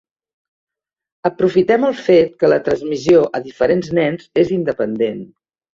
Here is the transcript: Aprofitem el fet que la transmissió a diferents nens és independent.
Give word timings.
Aprofitem 1.29 1.85
el 1.91 1.99
fet 2.07 2.33
que 2.41 2.51
la 2.51 2.59
transmissió 2.71 3.23
a 3.41 3.45
diferents 3.47 3.95
nens 4.01 4.29
és 4.45 4.57
independent. 4.61 5.27